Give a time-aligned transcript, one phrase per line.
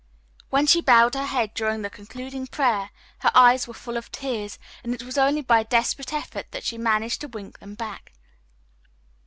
[0.49, 4.57] When she bowed her head during the concluding prayer her eyes were full of tears
[4.83, 8.11] and it was only by desperate effort that she managed to wink them back.